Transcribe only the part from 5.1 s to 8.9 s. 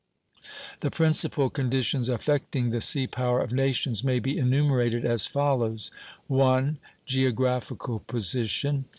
follows: I. Geographical Position.